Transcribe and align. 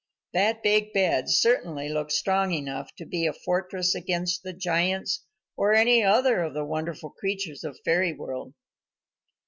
That 0.33 0.63
big 0.63 0.93
bed 0.93 1.29
certainly 1.29 1.87
looked 1.87 2.11
strong 2.13 2.53
enough 2.53 2.91
to 2.95 3.05
be 3.05 3.27
a 3.27 3.33
fortress 3.33 3.93
against 3.93 4.41
the 4.41 4.51
giants 4.51 5.25
or 5.55 5.73
any 5.75 6.03
other 6.03 6.41
of 6.41 6.55
the 6.55 6.65
wonderful 6.65 7.11
creatures 7.11 7.63
of 7.63 7.79
fairy 7.85 8.11
world. 8.11 8.55